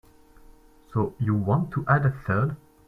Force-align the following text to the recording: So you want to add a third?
So 0.91 1.13
you 1.19 1.35
want 1.35 1.69
to 1.73 1.85
add 1.87 2.07
a 2.07 2.11
third? 2.25 2.55